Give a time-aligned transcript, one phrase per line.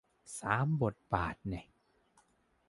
[0.39, 0.67] สาม
[1.11, 1.65] บาทแน่ะ